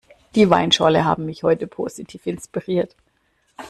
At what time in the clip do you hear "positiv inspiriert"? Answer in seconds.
1.67-2.95